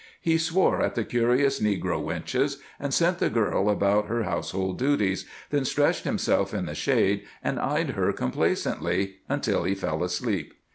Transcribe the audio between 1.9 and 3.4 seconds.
wenches and sent the